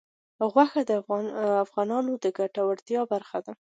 [0.53, 0.91] غوښې د
[1.63, 3.53] افغانانو د ګټورتیا برخه ده.